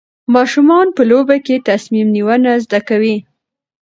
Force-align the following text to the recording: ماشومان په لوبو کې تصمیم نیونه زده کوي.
ماشومان 0.35 0.87
په 0.95 1.01
لوبو 1.09 1.37
کې 1.45 1.63
تصمیم 1.69 2.07
نیونه 2.15 2.51
زده 2.63 2.79
کوي. 2.89 3.17